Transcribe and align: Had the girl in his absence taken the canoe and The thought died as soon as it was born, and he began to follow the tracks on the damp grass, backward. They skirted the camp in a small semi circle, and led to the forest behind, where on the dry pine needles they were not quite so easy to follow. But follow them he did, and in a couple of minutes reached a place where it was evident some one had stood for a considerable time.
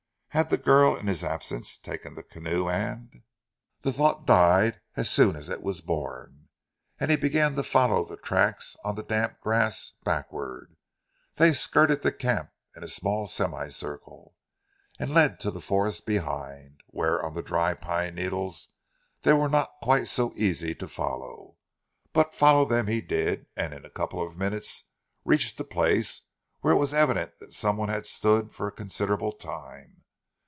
Had 0.33 0.49
the 0.49 0.55
girl 0.55 0.95
in 0.95 1.07
his 1.07 1.25
absence 1.25 1.77
taken 1.77 2.13
the 2.13 2.23
canoe 2.23 2.69
and 2.69 3.23
The 3.81 3.91
thought 3.91 4.25
died 4.25 4.79
as 4.95 5.09
soon 5.09 5.35
as 5.35 5.49
it 5.49 5.61
was 5.61 5.81
born, 5.81 6.47
and 6.97 7.11
he 7.11 7.17
began 7.17 7.55
to 7.57 7.63
follow 7.63 8.05
the 8.05 8.15
tracks 8.15 8.77
on 8.85 8.95
the 8.95 9.03
damp 9.03 9.41
grass, 9.41 9.91
backward. 10.05 10.77
They 11.35 11.51
skirted 11.51 12.01
the 12.01 12.13
camp 12.13 12.49
in 12.77 12.81
a 12.81 12.87
small 12.87 13.27
semi 13.27 13.67
circle, 13.67 14.33
and 14.97 15.13
led 15.13 15.41
to 15.41 15.51
the 15.51 15.59
forest 15.59 16.05
behind, 16.05 16.79
where 16.87 17.21
on 17.21 17.33
the 17.33 17.43
dry 17.43 17.73
pine 17.73 18.15
needles 18.15 18.69
they 19.23 19.33
were 19.33 19.49
not 19.49 19.75
quite 19.83 20.07
so 20.07 20.31
easy 20.37 20.73
to 20.75 20.87
follow. 20.87 21.57
But 22.13 22.33
follow 22.33 22.63
them 22.63 22.87
he 22.87 23.01
did, 23.01 23.47
and 23.57 23.73
in 23.73 23.83
a 23.83 23.89
couple 23.89 24.25
of 24.25 24.37
minutes 24.37 24.85
reached 25.25 25.59
a 25.59 25.65
place 25.65 26.21
where 26.61 26.71
it 26.71 26.77
was 26.79 26.93
evident 26.93 27.33
some 27.53 27.75
one 27.75 27.89
had 27.89 28.05
stood 28.05 28.53
for 28.55 28.67
a 28.69 28.71
considerable 28.71 29.33
time. 29.33 29.97